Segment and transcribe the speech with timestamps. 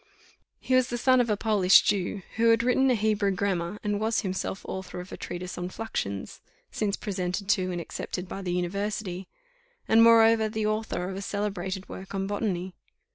[0.59, 3.99] He was the son of a Polish Jew, who had written a Hebrew grammar, and
[3.99, 6.39] was himself author of a treatise on fluxions
[6.71, 9.27] (since presented to, and accepted by the university),
[9.87, 12.73] and moreover the author of a celebrated work on botany.